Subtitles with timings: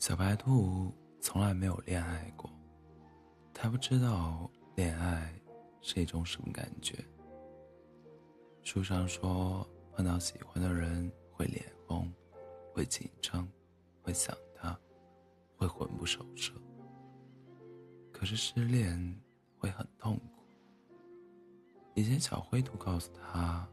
[0.00, 0.90] 小白兔
[1.20, 2.50] 从来没有恋爱过，
[3.52, 5.30] 它不知道恋爱
[5.82, 7.04] 是一种什么感觉。
[8.62, 12.10] 书上说，碰到喜欢的人会脸红，
[12.72, 13.46] 会紧张，
[14.00, 14.74] 会想他，
[15.54, 16.50] 会魂不守舍。
[18.10, 19.20] 可是失恋
[19.58, 20.42] 会很痛苦。
[21.94, 23.68] 以前小灰兔告诉他，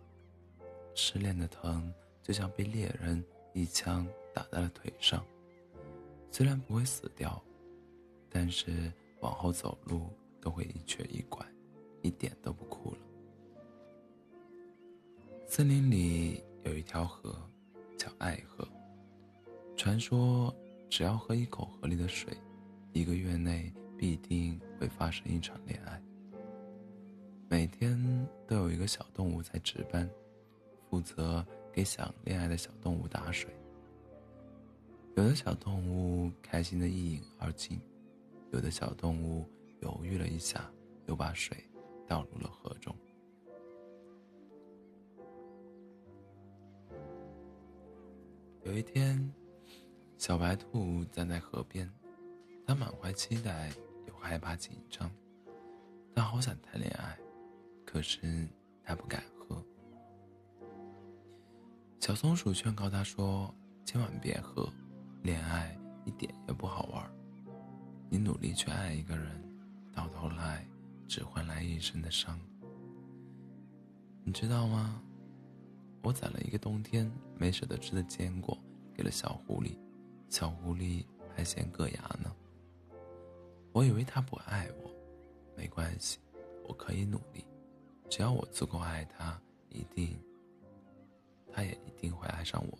[0.94, 1.90] 失恋的疼
[2.22, 4.06] 就像被猎人一枪
[4.36, 5.26] 打在了腿上。
[6.32, 7.42] 虽然不会死掉，
[8.30, 8.92] 但是
[9.22, 10.10] 往后走路
[10.40, 11.44] 都会一瘸一拐，
[12.02, 12.98] 一点都不酷了。
[15.48, 17.36] 森林里有一条河，
[17.98, 18.68] 叫爱河。
[19.76, 20.54] 传说
[20.90, 22.36] 只要喝一口河里的水，
[22.94, 26.02] 一个月内必定会发生一场恋爱。
[27.50, 30.08] 每天都有一个小动物在值班，
[30.90, 33.50] 负责给想恋爱的小动物打水。
[35.18, 37.82] 有的小动物开心的一饮而尽，
[38.52, 39.50] 有的小动物
[39.82, 40.72] 犹豫了一下，
[41.08, 41.58] 又把水
[42.08, 42.96] 倒入了河中。
[48.64, 49.34] 有一天，
[50.20, 51.92] 小白兔站在河边，
[52.68, 53.72] 它满怀期待
[54.06, 55.12] 又害怕紧张，
[56.14, 57.18] 它好想谈恋爱，
[57.84, 58.48] 可是
[58.84, 59.66] 它不敢喝。
[62.00, 63.52] 小松鼠劝告它说
[63.84, 64.72] ：“千万别喝。”
[65.28, 67.06] 恋爱一点也不好玩
[68.10, 69.44] 你努力去爱一个人，
[69.92, 70.66] 到头来
[71.06, 72.40] 只换来一身的伤。
[74.24, 75.04] 你知道吗？
[76.02, 78.58] 我攒了一个冬天没舍得吃的坚果
[78.94, 79.78] 给了小狐狸，
[80.30, 82.34] 小狐狸还嫌硌牙呢。
[83.74, 84.90] 我以为他不爱我，
[85.58, 86.20] 没关系，
[86.66, 87.44] 我可以努力，
[88.10, 90.18] 只要我足够爱他，一定，
[91.52, 92.80] 他也一定会爱上我。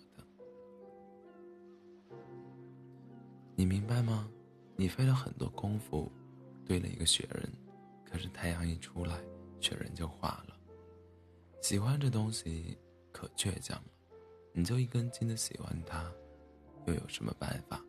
[3.60, 4.30] 你明白吗？
[4.76, 6.12] 你费了很多功夫，
[6.64, 7.52] 堆了一个雪人，
[8.06, 9.20] 可是太阳一出来，
[9.60, 10.56] 雪人就化了。
[11.60, 12.78] 喜欢这东西
[13.12, 13.92] 可倔强了，
[14.54, 16.08] 你就一根筋的喜欢它，
[16.86, 17.84] 又有什么办法？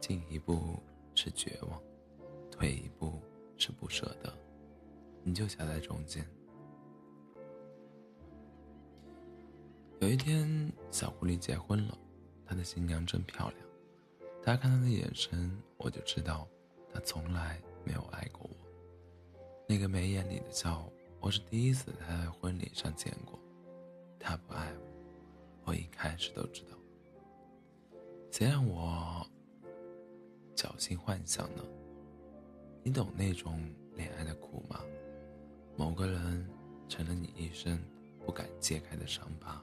[0.00, 0.82] 进一步
[1.14, 1.78] 是绝望，
[2.50, 3.20] 退一步
[3.58, 4.32] 是不舍得，
[5.22, 6.26] 你就夹在中间。
[10.00, 11.98] 有一天，小狐狸结婚了，
[12.46, 13.69] 她的新娘真漂亮。
[14.42, 16.48] 他看他的眼神，我就知道，
[16.92, 18.56] 他从来没有爱过我。
[19.68, 20.90] 那个眉眼里的笑，
[21.20, 23.38] 我是第一次他在婚礼上见过。
[24.18, 26.76] 他不爱我，我一开始都知道。
[28.30, 29.24] 谁让我
[30.56, 31.62] 侥幸幻想呢？
[32.82, 33.62] 你懂那种
[33.94, 34.80] 恋爱的苦吗？
[35.76, 36.48] 某个人
[36.88, 37.78] 成了你一生
[38.24, 39.62] 不敢揭开的伤疤。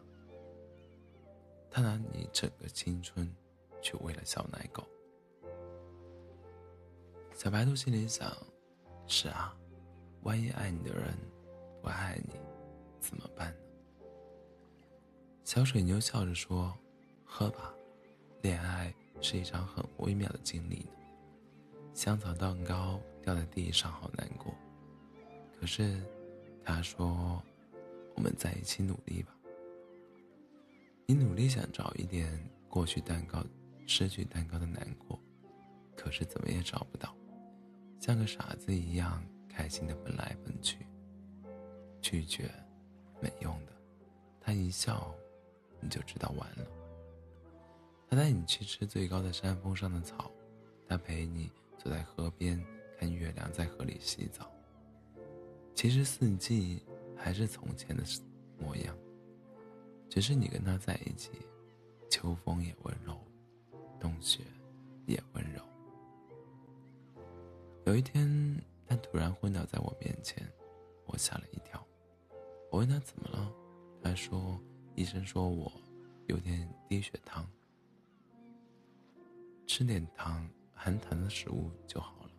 [1.70, 3.28] 他拿你整个青春。
[3.82, 4.84] 去喂了小奶狗。
[7.34, 8.36] 小白兔心里想
[9.06, 9.56] ：“是啊，
[10.24, 11.14] 万一爱你的人
[11.82, 12.34] 不爱你，
[13.00, 13.60] 怎么办呢？”
[15.46, 16.76] 小水牛笑着说
[17.24, 17.74] ：“喝吧，
[18.42, 20.92] 恋爱是一场很微妙的经历呢。
[21.94, 24.54] 香草蛋糕掉在地上，好难过。
[25.60, 26.02] 可是，
[26.66, 27.42] 他说，
[28.16, 29.34] 我们在一起努力吧。
[31.06, 32.28] 你努力想找一点
[32.68, 33.44] 过去蛋糕。”
[33.88, 35.18] 失去蛋糕的难过，
[35.96, 37.16] 可是怎么也找不到，
[38.00, 40.86] 像个傻子一样开心的奔来奔去。
[42.02, 42.52] 拒绝，
[43.22, 43.72] 没用的，
[44.42, 45.16] 他一笑，
[45.80, 46.68] 你就知道完了。
[48.10, 50.32] 他带你去吃最高的山峰上的草，
[50.88, 52.62] 他陪你坐在河边
[53.00, 54.52] 看月亮在河里洗澡。
[55.74, 56.84] 其实四季
[57.16, 58.04] 还是从前的
[58.60, 58.96] 模样，
[60.10, 61.32] 只是你跟他在一起，
[62.10, 63.18] 秋风也温柔。
[64.00, 64.44] 冬雪
[65.06, 65.62] 也温柔。
[67.86, 70.46] 有一天，他突然昏倒在我面前，
[71.06, 71.82] 我吓了一跳。
[72.70, 73.52] 我问他怎么了，
[74.02, 74.60] 他说
[74.96, 75.72] ：“医生说我
[76.28, 77.50] 有点低血糖，
[79.66, 82.32] 吃点糖含糖的食物就好了。”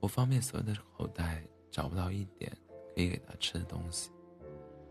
[0.00, 2.52] 我方便所有的口袋找不到一点
[2.94, 4.10] 可以给他吃的东西，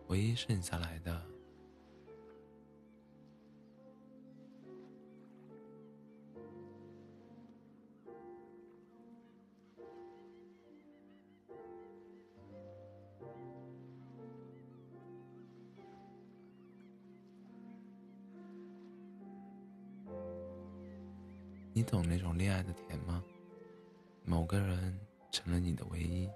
[0.07, 1.32] 唯一剩下来的。
[21.83, 23.21] 你懂那种恋爱的甜吗？
[24.23, 24.97] 某个人
[25.33, 26.29] 成了你的唯一。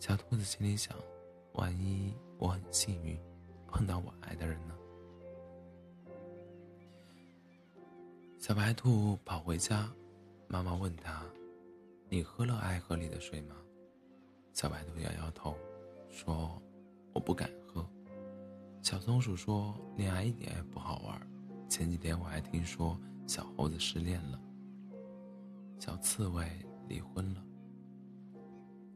[0.00, 0.96] 小兔子心里想：
[1.52, 3.16] 万一我很幸运
[3.68, 4.74] 碰到我爱的人呢？
[8.36, 9.88] 小白兔跑回家，
[10.48, 11.24] 妈妈问他
[12.10, 13.54] ：“你喝了爱河里的水吗？”
[14.52, 15.56] 小白兔摇摇头，
[16.08, 16.60] 说
[17.14, 17.88] ：“我不敢喝。”
[18.82, 21.30] 小松鼠说：“恋爱一点也不好玩。
[21.68, 24.40] 前几天我还听说小猴子失恋了，
[25.78, 26.50] 小刺猬
[26.88, 27.40] 离婚了。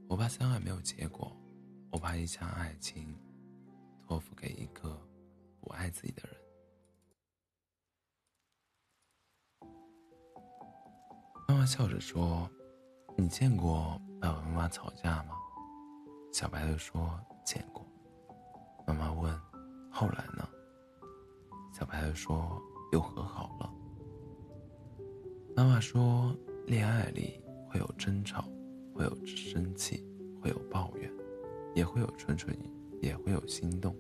[0.08, 1.30] 我怕相爱没有结果，
[1.92, 3.16] 我怕一腔爱情
[4.02, 5.00] 托付给一个
[5.60, 6.36] 不爱自己的人。”
[11.46, 12.50] 妈妈笑着说
[13.16, 15.36] ：“你见过爸爸妈妈吵架吗？”
[16.34, 17.86] 小白兔说：“见过。”
[18.84, 19.32] 妈妈问
[19.92, 20.48] ：“后来呢？”
[21.72, 22.60] 小白兔说
[22.90, 23.72] ：“又和好了。”
[25.56, 26.34] 妈妈说
[26.66, 28.44] ：“恋爱里会有争吵，
[28.92, 30.04] 会有生气，
[30.40, 31.10] 会有抱怨，
[31.74, 32.56] 也会有蠢蠢，
[33.00, 33.94] 也会有心动，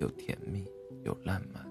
[0.00, 0.64] 有甜蜜，
[1.04, 1.64] 有浪漫。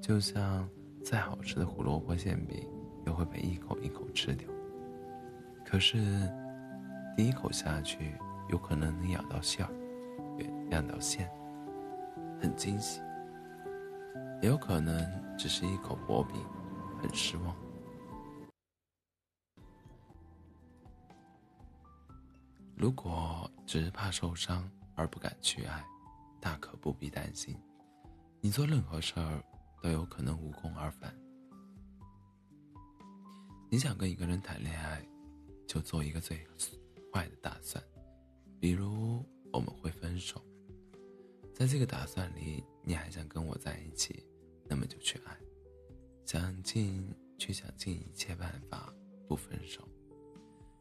[0.00, 0.68] 就像
[1.04, 2.68] 再好吃的胡萝卜馅饼。”
[3.04, 4.48] 又会被一口一口吃掉。
[5.64, 5.98] 可是，
[7.16, 8.14] 第一口下去，
[8.48, 9.72] 有可能能咬到馅儿，
[10.70, 11.28] 咬到馅，
[12.40, 13.00] 很惊喜；
[14.40, 15.04] 也有可能
[15.36, 16.36] 只是一口薄饼，
[17.02, 17.56] 很失望。
[22.82, 25.84] 如果只是怕受伤而不敢去爱，
[26.40, 27.56] 大可不必担心，
[28.40, 29.40] 你做任何事儿
[29.80, 31.16] 都有可能无功而返。
[33.70, 35.00] 你想跟一个人谈恋爱，
[35.64, 36.44] 就做一个最
[37.12, 37.80] 坏的打算，
[38.58, 40.42] 比如我们会分手。
[41.54, 44.26] 在这个打算里，你还想跟我在一起，
[44.68, 45.38] 那么就去爱，
[46.26, 48.92] 想尽去想尽一切办法
[49.28, 49.86] 不分手。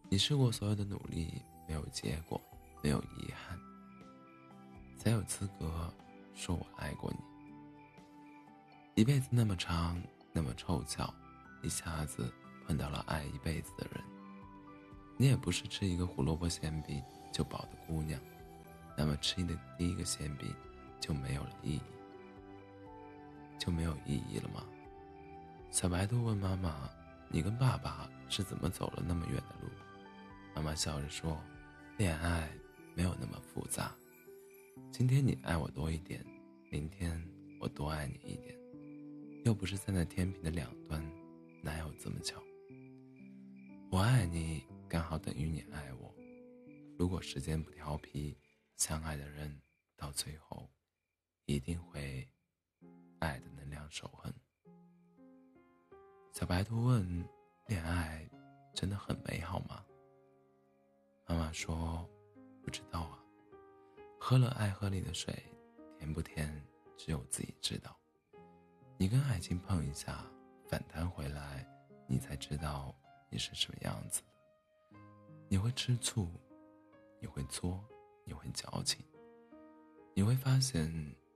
[0.10, 2.40] 你试过所有的努力，没有结果，
[2.84, 3.58] 没有遗憾，
[4.98, 5.90] 才有资格
[6.36, 7.18] 说我爱过你。
[9.02, 9.98] 一辈子那么长，
[10.34, 11.14] 那么凑巧，
[11.62, 12.30] 一下子。
[12.68, 14.04] 碰到了爱一辈子的人，
[15.18, 17.02] 你也不是吃一个胡萝卜馅饼
[17.32, 18.20] 就饱的姑娘，
[18.98, 20.54] 那么吃你的第一个馅饼
[21.00, 21.82] 就没有了意义，
[23.58, 24.64] 就没有意义了吗？
[25.70, 26.90] 小白兔问妈妈
[27.28, 29.70] ：“你跟爸爸是怎么走了那么远的路？”
[30.56, 31.38] 妈妈笑着说
[32.02, 32.50] ：“恋爱
[32.96, 33.96] 没有那么复杂，
[34.92, 36.26] 今天你爱我多一点，
[36.72, 37.24] 明天
[37.60, 38.58] 我多爱你一点，
[39.46, 41.00] 又不是站在天平的两端，
[41.62, 42.42] 哪有这么巧？”
[43.92, 46.12] 我爱你，刚好等于你爱我。
[46.98, 48.36] 如果时间不调皮，
[48.78, 49.62] 相爱的人
[49.96, 50.68] 到最后，
[51.46, 52.28] 一定会
[53.20, 54.34] 爱的能量守恒。
[56.34, 57.24] 小白兔问
[57.70, 58.28] ：“恋爱
[58.74, 59.86] 真的很美好吗？”
[61.52, 62.08] 说
[62.64, 63.24] ：“不知道啊，
[64.20, 65.34] 喝了爱喝里的水，
[65.98, 66.64] 甜不甜，
[66.98, 67.98] 只有自己知道。
[68.98, 70.26] 你跟爱情碰一下，
[70.68, 71.68] 反弹回来，
[72.08, 72.96] 你才知道。”
[73.34, 75.00] 你是什么样子的？
[75.48, 76.30] 你会吃醋，
[77.22, 77.82] 你会作，
[78.26, 79.06] 你会矫情，
[80.14, 80.92] 你会发现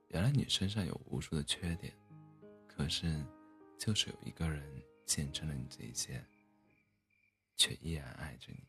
[0.08, 1.90] 原来你身上有无数的缺点，
[2.68, 3.24] 可是，
[3.78, 4.62] 就是有一个人
[5.06, 6.22] 见证了你这些，
[7.56, 8.62] 却依然爱着你。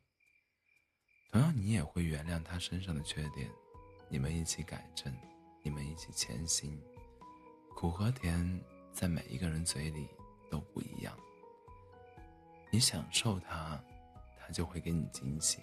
[1.31, 3.49] 同样，你也会原谅他身上的缺点，
[4.09, 5.13] 你们一起改正，
[5.61, 6.81] 你们一起前行。
[7.75, 8.59] 苦和甜
[8.91, 10.07] 在每一个人嘴里
[10.49, 11.15] 都不一样。
[12.71, 13.79] 你享受他，
[14.39, 15.59] 他就会给你惊喜；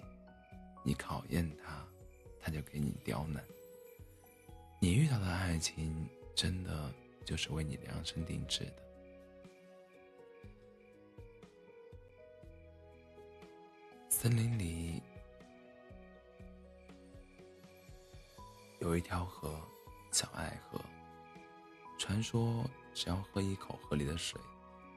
[0.83, 1.85] 你考验他，
[2.39, 3.43] 他就给你刁难。
[4.79, 6.93] 你遇到的爱情，真的
[7.25, 8.85] 就是为你量身定制的。
[14.09, 15.01] 森林里
[18.95, 19.59] 有一条河，
[20.09, 20.79] 小爱河。
[21.97, 24.39] 传说，只要喝一口河里的水，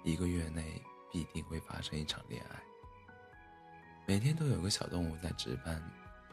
[0.05, 0.81] 一个月内。
[1.11, 2.63] 必定会发生一场恋爱。
[4.07, 5.83] 每天都有个小动物在值班，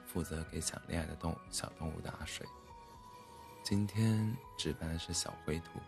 [0.06, 2.46] 负责给想恋爱的动小动物打水。
[3.64, 5.80] 今天值班的是小灰兔，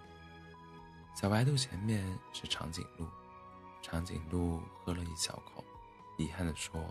[1.13, 3.05] 小白兔前面是长颈鹿。
[3.81, 5.61] 长颈鹿喝了一小口，
[6.17, 6.81] 遗憾地说：“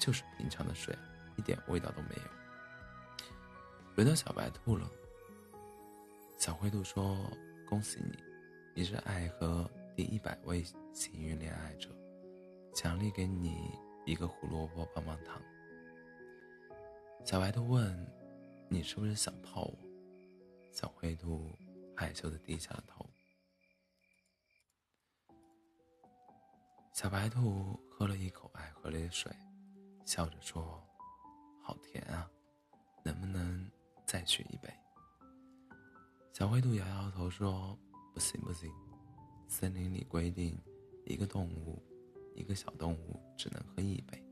[0.00, 0.98] 就是平常的水，
[1.36, 2.22] 一点味道都没有。”
[3.94, 4.90] 轮到小白兔了。
[6.38, 7.30] 小灰兔说
[7.68, 8.18] ：“恭喜你，
[8.74, 11.90] 你是爱喝。”第一百位幸运恋爱者，
[12.74, 15.38] 奖励给你一个胡萝卜棒棒糖。
[17.22, 18.10] 小白兔问
[18.70, 19.78] ：“你是不是想泡我？”
[20.72, 21.52] 小灰兔
[21.94, 23.06] 害羞的低下了头。
[26.94, 29.30] 小白兔喝了一口爱喝里的水，
[30.06, 30.82] 笑着说
[31.62, 32.30] ：“好甜啊，
[33.04, 33.70] 能不能
[34.12, 34.68] 再续一杯？”
[36.34, 37.78] 小灰兔摇摇头说
[38.12, 38.70] ：“不行不行。”
[39.48, 40.60] 森林里规定，
[41.06, 41.82] 一个动物，
[42.34, 44.22] 一个小动物只能喝一杯。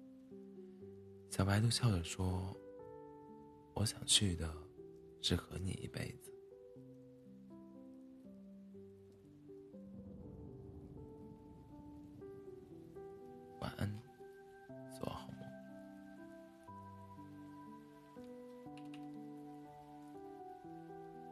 [1.31, 2.55] 小白兔笑着说
[3.73, 4.55] ：“我想去的，
[5.23, 6.30] 是和你一辈子。”